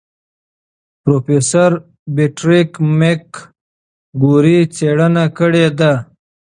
پروفیسور 1.03 1.71
پیټریک 2.15 2.71
مکګوري 2.99 4.59
څېړنه 4.75 5.25
کړې 5.37 5.65
ده. 5.79 5.93